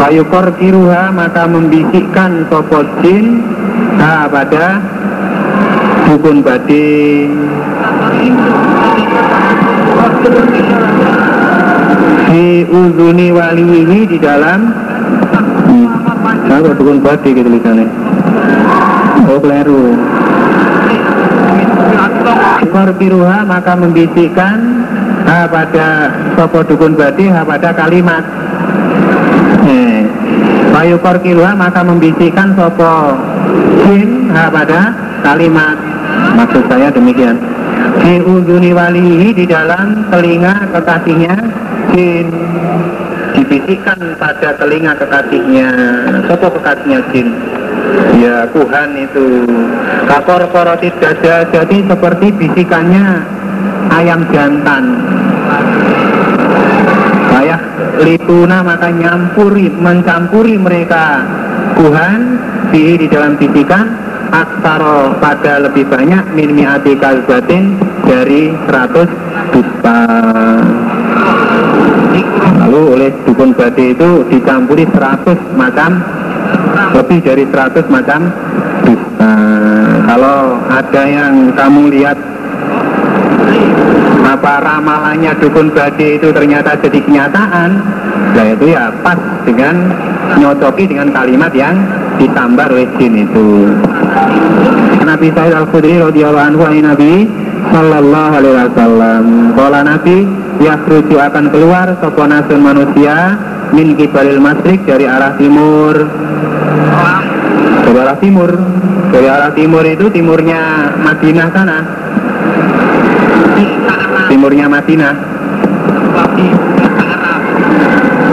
Fayukor 0.00 0.56
kiruha 0.56 1.12
maka 1.12 1.44
membisikkan 1.44 2.48
sopo 2.48 2.82
jin 3.04 3.44
ha 3.98 4.30
pada 4.30 4.78
dukun 6.06 6.44
badi. 6.44 7.26
Di 12.30 12.62
uzuni 12.70 13.34
wali 13.34 13.64
ini 13.64 13.98
di 14.06 14.18
dalam. 14.22 14.60
Hmm, 15.66 15.88
apa 16.46 16.70
dukun 16.78 17.02
badi 17.02 17.34
gitu 17.34 17.48
tulisannya 17.48 18.10
oh 19.30 19.38
keliru. 19.38 19.84
Korpiruha 22.70 23.38
maka 23.46 23.72
membisikkan. 23.78 24.58
Ha 25.20 25.46
pada 25.46 25.88
sopo 26.34 26.66
dukun 26.66 26.98
badi 26.98 27.30
ha 27.30 27.46
pada 27.46 27.70
kalimat. 27.76 28.24
Eh, 29.70 30.02
Bayu 30.70 30.96
korkiruha 31.02 31.54
maka 31.58 31.82
membisikkan 31.82 32.54
sopo 32.54 33.14
jin 33.84 34.30
ha 34.32 34.48
pada 34.50 34.94
kalimat. 35.22 35.76
Maksud 36.36 36.64
saya 36.70 36.88
demikian. 36.90 37.38
Di 38.00 38.22
ujuni 38.22 38.70
wali 38.72 39.34
di 39.34 39.44
dalam 39.44 40.08
telinga 40.08 40.70
kekasihnya. 40.72 41.34
Jin 41.92 42.26
dibisikkan 43.34 44.16
pada 44.16 44.56
telinga 44.58 44.94
kekasihnya. 44.98 45.68
Sopo 46.30 46.54
kekasihnya 46.58 47.00
jin? 47.10 47.28
Ya 48.20 48.46
Tuhan 48.54 48.94
itu. 48.94 49.46
Kakor 50.06 50.46
korotit 50.50 50.94
dada 51.02 51.46
jadi 51.50 51.76
seperti 51.86 52.26
bisikannya 52.34 53.06
ayam 53.90 54.26
jantan. 54.30 54.84
Saya 57.30 57.56
lituna 58.02 58.62
maka 58.62 58.90
nyampuri 58.90 59.70
mencampuri 59.70 60.58
mereka 60.58 61.24
Tuhan 61.76 62.20
di 62.70 62.98
di 62.98 63.06
dalam 63.10 63.34
bisikan 63.34 63.86
aksaro 64.30 65.18
pada 65.18 65.58
lebih 65.66 65.90
banyak 65.90 66.34
min 66.38 66.54
mi'ati 66.54 66.94
kalbatin 66.98 67.74
dari 68.06 68.54
100 68.66 69.54
dusta 69.54 70.00
lalu 72.62 72.82
oleh 72.94 73.10
dukun 73.26 73.50
badi 73.50 73.90
itu 73.90 74.22
dicampuri 74.30 74.86
100 74.86 75.58
macam 75.58 75.98
lebih 76.94 77.18
dari 77.26 77.44
100 77.50 77.90
macam 77.90 78.30
dusta 78.86 79.34
kalau 80.06 80.58
ada 80.70 81.02
yang 81.06 81.50
kamu 81.58 81.90
lihat 81.90 82.18
apa 84.30 84.52
ramalannya 84.62 85.34
dukun 85.42 85.74
badi 85.74 86.22
itu 86.22 86.30
ternyata 86.30 86.78
jadi 86.78 86.98
kenyataan 87.02 87.70
ya 88.36 88.44
itu 88.54 88.66
ya 88.72 88.92
pas 89.02 89.18
dengan 89.44 89.74
nyocoki 90.38 90.86
dengan 90.86 91.10
kalimat 91.10 91.52
yang 91.52 91.74
ditambah 92.20 92.66
oleh 92.70 92.86
jin 93.00 93.26
itu. 93.26 93.48
Nabi 95.00 95.34
Sa'id 95.34 95.50
Al-Khudri 95.56 95.98
radhiyallahu 95.98 96.46
anhu 96.54 96.62
Nabi 96.84 97.26
sallallahu 97.72 98.32
alaihi 98.38 98.56
wasallam. 98.62 99.24
Kala 99.58 99.80
Nabi 99.82 100.28
yakhruju 100.62 101.16
akan 101.18 101.50
keluar 101.50 101.98
sapa 101.98 102.24
nasun 102.30 102.60
manusia 102.62 103.34
min 103.74 103.98
kibalil 103.98 104.38
masrik 104.38 104.84
dari 104.86 105.10
arah 105.10 105.34
timur. 105.34 105.94
Dari 107.84 107.98
arah 107.98 108.18
timur. 108.22 108.50
Dari 109.10 109.26
arah 109.26 109.50
timur 109.50 109.82
itu 109.82 110.06
timurnya 110.14 110.94
Madinah 111.02 111.48
sana. 111.50 111.78
Timurnya 114.30 114.70
Madinah 114.70 115.14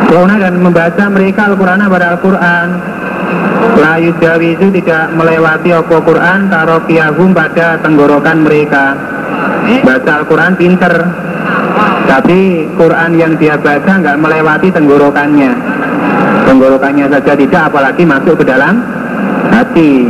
Corona 0.08 0.40
dan 0.40 0.56
membaca 0.64 1.04
mereka 1.12 1.52
Al-Quran 1.52 1.84
pada 1.84 2.16
Al-Quran. 2.16 2.68
Layu 3.78 4.12
Jawi 4.24 4.56
itu 4.56 4.72
tidak 4.80 5.12
melewati 5.14 5.70
Opo 5.76 6.00
Quran 6.02 6.48
Tarokiyahum 6.48 7.36
pada 7.36 7.76
tenggorokan 7.84 8.48
mereka. 8.48 8.96
Baca 9.84 10.12
Al-Quran 10.24 10.56
pinter. 10.56 10.96
Tapi 12.08 12.72
Quran 12.80 13.12
yang 13.20 13.36
dia 13.36 13.60
baca 13.60 13.92
nggak 14.00 14.18
melewati 14.18 14.72
tenggorokannya. 14.72 15.52
Tenggorokannya 16.48 17.06
saja 17.12 17.34
tidak 17.36 17.64
apalagi 17.68 18.08
masuk 18.08 18.40
ke 18.40 18.46
dalam 18.48 18.80
hati. 19.52 20.08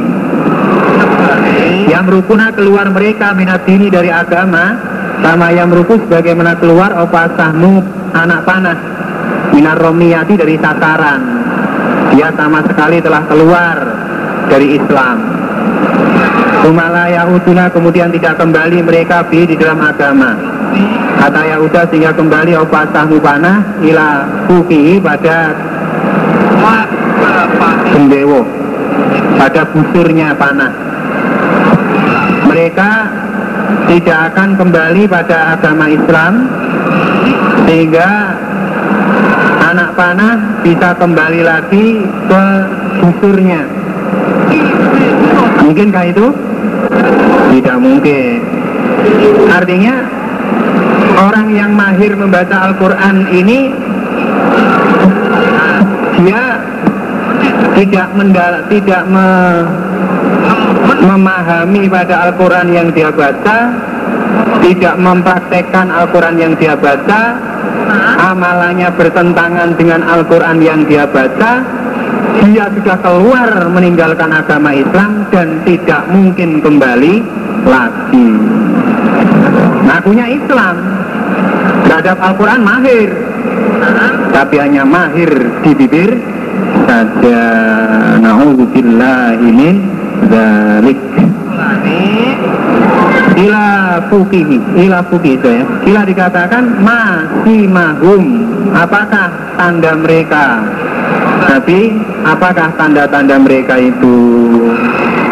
Yang 1.90 2.06
rukuna 2.22 2.54
keluar 2.54 2.86
mereka 2.94 3.34
minat 3.34 3.66
ini 3.66 3.90
dari 3.90 4.14
agama. 4.14 4.78
Sama 5.18 5.50
yang 5.50 5.74
rukus 5.74 6.06
bagaimana 6.06 6.54
keluar 6.62 6.94
opasahmu 6.94 7.82
anak 8.14 8.46
panah 8.46 8.97
minar 9.52 9.78
romniyati 9.80 10.34
dari 10.38 10.56
sasaran 10.60 11.22
dia 12.18 12.34
sama 12.34 12.64
sekali 12.66 12.98
telah 13.04 13.24
keluar 13.30 13.76
dari 14.48 14.80
Islam. 14.80 15.18
Umala 16.66 17.08
Yahuduna 17.14 17.70
kemudian 17.70 18.10
tidak 18.10 18.42
kembali 18.42 18.82
mereka 18.82 19.22
bi 19.28 19.46
di 19.46 19.54
dalam 19.54 19.78
agama. 19.80 20.34
Kata 21.18 21.42
Yahuda 21.46 21.90
sehingga 21.90 22.14
kembali 22.18 22.58
opasah 22.58 23.06
mubana 23.10 23.78
ila 23.82 24.26
kuki 24.50 25.02
pada 25.02 25.54
gendewo 27.94 28.42
pada 29.38 29.62
busurnya 29.70 30.34
panah. 30.34 30.74
Mereka 32.50 32.92
tidak 33.94 34.20
akan 34.34 34.50
kembali 34.58 35.06
pada 35.06 35.58
agama 35.58 35.86
Islam 35.88 36.34
sehingga 37.70 38.10
anak 39.68 40.00
panah 40.00 40.64
bisa 40.64 40.96
kembali 40.96 41.42
lagi 41.44 42.08
ke 42.08 42.44
busurnya 43.04 43.68
mungkinkah 45.68 46.06
itu? 46.08 46.28
tidak 47.48 47.78
mungkin 47.80 48.40
artinya 49.52 49.96
orang 51.20 51.48
yang 51.52 51.72
mahir 51.76 52.16
membaca 52.16 52.72
Al-Quran 52.72 53.28
ini 53.34 53.72
dia 56.22 56.44
tidak 57.76 58.08
mendal 58.16 58.54
tidak 58.72 59.04
me, 59.10 59.28
memahami 61.02 61.92
pada 61.92 62.30
Al-Quran 62.30 62.68
yang 62.72 62.88
dia 62.96 63.10
baca 63.12 63.58
tidak 64.64 64.96
mempraktekkan 65.00 65.88
Al-Quran 65.92 66.36
yang 66.40 66.54
dia 66.56 66.76
baca 66.76 67.47
amalannya 68.18 68.90
bertentangan 68.96 69.76
dengan 69.80 70.02
Al-Quran 70.04 70.58
yang 70.60 70.84
dia 70.86 71.08
baca 71.08 71.64
dia 72.46 72.70
sudah 72.70 72.98
keluar 73.02 73.50
meninggalkan 73.74 74.30
agama 74.30 74.70
Islam 74.70 75.26
dan 75.34 75.62
tidak 75.66 76.06
mungkin 76.14 76.62
kembali 76.62 77.16
lagi. 77.66 78.30
Ngakunya 79.88 80.26
Islam. 80.38 80.76
Terhadap 81.88 82.18
Al-Quran 82.20 82.62
mahir. 82.62 83.10
Tapi 84.36 84.56
hanya 84.60 84.84
mahir 84.86 85.32
di 85.66 85.72
bibir 85.74 86.20
saja. 86.86 87.42
Na'udzubillahi 88.22 89.48
min 89.50 89.76
dzalik 90.30 91.00
ila 93.38 93.66
fukihi 94.10 94.58
ila 94.88 95.00
fuki 95.06 95.38
itu 95.38 95.48
ya. 95.48 95.64
Ila 95.86 96.02
dikatakan 96.04 96.64
masih 96.82 97.70
mahum 97.70 98.24
apakah 98.74 99.30
tanda 99.56 99.94
mereka? 99.94 100.66
Tapi 101.48 101.96
apakah 102.26 102.74
tanda-tanda 102.76 103.40
mereka 103.40 103.78
itu? 103.80 104.18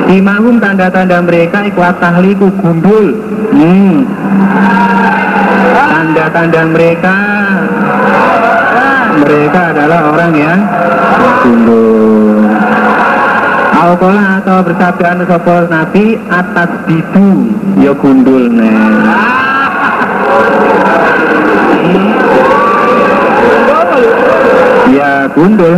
Imahum 0.05 0.61
tanda-tanda 0.61 1.17
mereka 1.25 1.65
ikhwat 1.65 1.97
tahliku 1.97 2.53
gundul. 2.61 3.17
Hmm. 3.51 4.05
Tanda-tanda 5.89 6.61
mereka 6.69 7.17
Mereka 9.15 9.71
adalah 9.71 10.11
orang 10.11 10.33
yang 10.35 10.59
gundul 11.39 12.24
Alkola 13.85 14.41
atau 14.41 14.65
bersabda 14.65 15.29
sopo 15.29 15.69
nabi 15.69 16.17
atas 16.25 16.69
bidu 16.89 17.53
ya 17.77 17.93
gundul 17.93 18.49
nih 18.49 18.81
ya 24.95 25.29
gundul. 25.29 25.75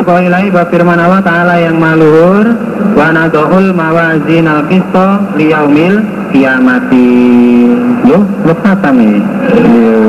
Qailai 0.00 0.50
firman 0.50 0.98
Allah 0.98 1.22
Ta'ala 1.22 1.54
yang 1.60 1.78
maluhur 1.78 2.56
Wa 2.96 3.14
nadohul 3.14 3.70
mawazin 3.72 4.44
al-kisto 4.44 5.24
liyaumil 5.38 6.02
kiamati. 6.34 7.08
Yo, 8.04 8.18
lepas 8.44 8.76
kami. 8.82 9.22
Yo 9.56 10.02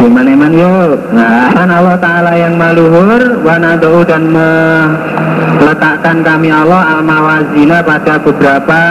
Gimana 0.00 0.32
eman 0.32 0.52
yo 0.56 0.96
Nah, 1.12 1.52
kan 1.52 1.68
Allah 1.68 1.96
Ta'ala 2.00 2.32
yang 2.32 2.56
maluhur 2.56 3.44
Wa 3.44 3.60
nadohu 3.60 4.00
dan 4.08 4.32
meletakkan 5.60 6.24
kami 6.24 6.48
Allah 6.48 6.98
al-mawazina 6.98 7.84
pada 7.84 8.16
beberapa 8.16 8.82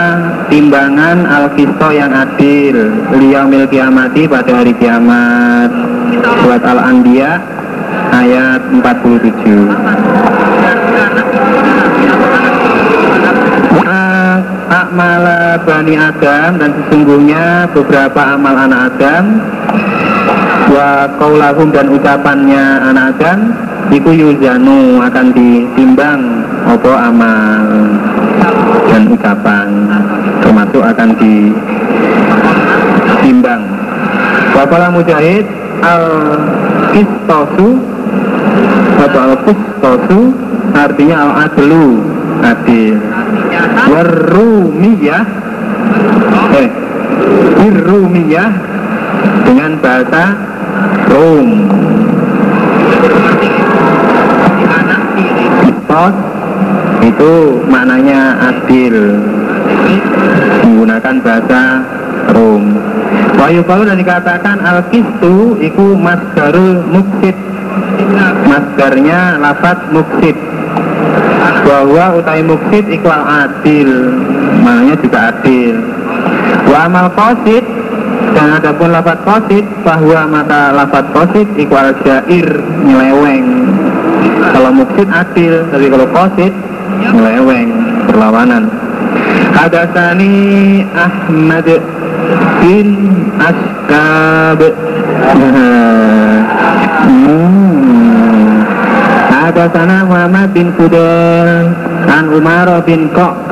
timbangan 0.48 1.26
al-kisto 1.26 1.90
yang 1.90 2.14
adil. 2.14 2.94
Liyaumil 3.10 3.66
kiamati 3.68 4.30
pada 4.30 4.62
hari 4.62 4.72
kiamat. 4.78 5.68
Buat 6.46 6.62
al-anbiya 6.62 7.42
ayat 8.14 8.60
47 8.70 9.76
Akmala 14.70 15.58
Bani 15.66 15.98
Adam 15.98 16.62
dan 16.62 16.70
sesungguhnya 16.78 17.66
beberapa 17.74 18.38
amal 18.38 18.54
anak 18.54 18.94
Adam 18.94 19.42
wa 20.70 21.10
kaulahum 21.18 21.74
dan 21.74 21.90
ucapannya 21.90 22.62
anak 22.86 23.18
Adam 23.18 23.50
iku 23.90 24.14
yuzanu 24.14 25.02
akan 25.02 25.34
ditimbang 25.34 26.46
opo 26.70 26.94
amal 26.94 27.90
dan 28.86 29.10
ucapan 29.10 29.66
termasuk 30.38 30.82
akan 30.82 31.10
ditimbang. 33.18 33.62
Bapalah 34.54 34.90
Mujahid 34.94 35.46
al 35.82 36.06
kistosu 36.94 37.78
atau 39.00 39.20
al-kustosu 39.32 40.34
artinya 40.74 41.16
al-adlu 41.26 41.98
adil. 42.46 42.98
Warumiyah 43.90 45.24
eh 46.54 46.68
irumiyah 47.60 48.50
dengan 49.44 49.76
bahasa 49.82 50.49
Rom 51.10 51.48
Kistos 55.60 56.14
itu 57.00 57.32
maknanya 57.66 58.38
adil. 58.52 58.96
Menggunakan 60.62 61.14
bahasa 61.24 61.62
Rom 62.30 62.78
Wayu 63.40 63.64
kalau 63.64 63.88
dan 63.88 63.96
dikatakan 63.96 64.60
al-kistu 64.60 65.56
iku 65.58 65.96
masdarul 65.96 66.84
muksid 66.92 67.32
masdarnya 68.44 69.40
lafat 69.40 69.90
muksid 69.90 70.36
bahwa 71.64 72.20
utai 72.20 72.44
muksid 72.44 72.84
ikhwal 72.90 73.24
adil. 73.24 73.90
Maknanya 74.60 74.96
juga 75.00 75.18
adil. 75.32 75.74
Wa 76.68 76.86
amal 76.86 77.08
kosid 77.16 77.64
dan 78.34 78.48
adapun 78.56 78.94
lafat 78.94 79.18
kosid 79.26 79.64
bahwa 79.82 80.26
mata 80.30 80.70
lafat 80.70 81.04
kosid 81.10 81.48
ikhwal 81.58 81.90
jair 82.06 82.48
nyeleweng 82.86 83.66
kalau 84.50 84.70
muksid 84.74 85.08
adil 85.10 85.66
tapi 85.70 85.86
kalau 85.90 86.06
kosid 86.10 86.52
nyeleweng 87.00 87.70
berlawanan. 88.08 88.64
Hadasani 89.54 90.86
Ahmad 90.94 91.66
bin 92.62 92.88
Askab. 93.38 94.60
Ada 99.50 99.66
sana 99.74 100.06
Muhammad 100.06 100.54
bin 100.54 100.70
Fudel 100.78 101.74
An 102.06 102.30
Umar 102.30 102.70
bin 102.86 103.10
Kok 103.10 103.50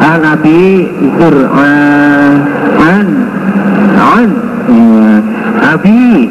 An 0.00 0.24
Abi 0.24 0.88
Zur'an 1.20 2.40
An 3.98 4.30
An 4.70 5.22
Abi 5.58 6.30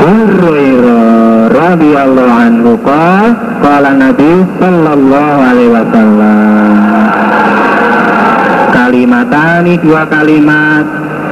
Hurairah 0.00 1.48
radhiyallahu 1.54 2.32
anhu 2.34 2.74
qala 2.82 3.38
qala 3.62 3.94
Nabi 3.94 4.32
sallallahu 4.58 5.40
alaihi 5.40 5.72
wasallam. 5.72 7.06
Kalimatani 8.74 9.78
dua 9.78 10.02
kalimat. 10.10 10.86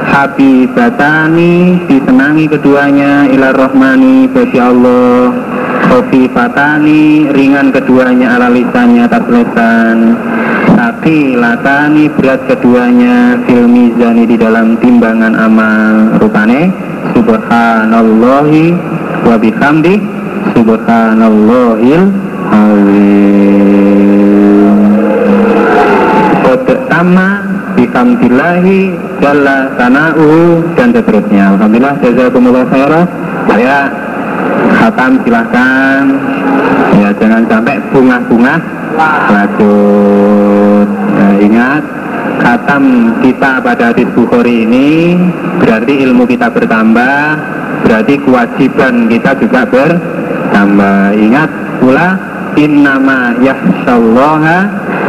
Habibatani 0.09 1.85
disenangi 1.85 2.49
keduanya 2.49 3.29
ilar 3.29 3.53
rohmani 3.53 4.25
bagi 4.25 4.57
Allah 4.57 5.48
Kofi 5.89 6.29
fatani 6.29 7.33
ringan 7.33 7.73
keduanya 7.73 8.37
ala 8.37 8.53
lisannya 8.53 9.09
atas 9.09 9.25
lesan. 9.25 10.13
Tapi 10.77 11.33
latani 11.33 12.05
berat 12.13 12.45
keduanya 12.45 13.41
fil 13.49 13.65
mizani 13.65 14.29
di 14.29 14.37
dalam 14.37 14.77
timbangan 14.77 15.33
amal. 15.33 16.13
Rupane 16.21 16.69
Subhanallahi 17.17 18.77
wa 19.25 19.35
bihamdi 19.41 19.97
Subhanallahil 20.53 22.05
azim. 22.53 23.57
Kode 26.45 26.75
tama 26.85 27.29
bihamdillahi 27.73 28.93
jalla 29.25 29.73
sana'u 29.73 30.61
dan 30.77 30.93
seterusnya. 30.93 31.57
Alhamdulillah 31.57 31.97
jazakumullah 31.97 32.65
khairan. 32.69 33.05
Saya 33.49 33.89
khatam 34.77 35.11
silahkan. 35.23 36.03
Ya 36.99 37.09
jangan 37.15 37.43
sampai 37.47 37.79
bunga-bunga 37.93 38.59
lanjut 39.29 40.87
nah, 41.15 41.33
ingat 41.39 41.83
khatam 42.41 42.83
kita 43.23 43.61
pada 43.63 43.93
hadis 43.93 44.09
Bukhari 44.11 44.67
ini 44.67 45.15
berarti 45.61 45.93
ilmu 46.03 46.27
kita 46.27 46.51
bertambah 46.51 47.19
berarti 47.85 48.15
kewajiban 48.21 49.07
kita 49.07 49.31
juga 49.39 49.63
bertambah. 49.65 51.15
Ingat 51.15 51.49
pula 51.79 52.07
innama 52.59 53.37
yahsyallaha 53.39 54.57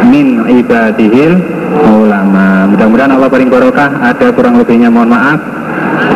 min 0.07 0.47
ibadihil 0.47 1.41
ulama. 1.87 2.71
Mudah-mudahan 2.71 3.13
Allah 3.19 3.31
paling 3.31 3.51
barokah. 3.51 3.91
Ada 4.01 4.31
kurang 4.35 4.59
lebihnya 4.63 4.89
mohon 4.93 5.11
maaf. 5.11 5.41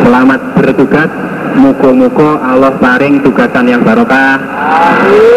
Selamat 0.04 0.40
bertugas 0.56 1.10
muko-muko 1.56 2.38
Allah 2.38 2.74
paring 2.78 3.22
tugasan 3.22 3.66
yang 3.70 3.82
barokah. 3.82 4.38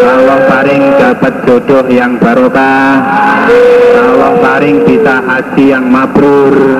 Allah 0.04 0.38
paring 0.50 0.82
dapat 0.98 1.32
jodoh 1.46 1.86
yang 1.90 2.18
barokah. 2.18 3.02
Allah 3.98 4.32
paring 4.42 4.84
bisa 4.86 5.22
haji 5.22 5.64
yang 5.74 5.86
mabrur. 5.88 6.78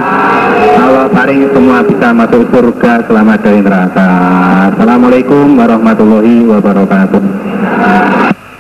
Allah 0.78 1.06
paring 1.10 1.50
semua 1.54 1.82
bisa 1.86 2.10
masuk 2.14 2.42
surga 2.50 3.06
selamat 3.06 3.38
dari 3.42 3.60
neraka. 3.62 4.10
Assalamualaikum 4.74 5.58
warahmatullahi 5.58 6.46
wabarakatuh 6.46 8.37